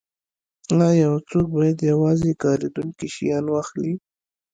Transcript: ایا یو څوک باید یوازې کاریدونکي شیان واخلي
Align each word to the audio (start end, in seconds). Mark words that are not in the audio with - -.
ایا 0.73 0.89
یو 1.03 1.15
څوک 1.29 1.47
باید 1.57 1.79
یوازې 1.91 2.31
کاریدونکي 2.43 3.07
شیان 3.15 3.45
واخلي 3.49 3.93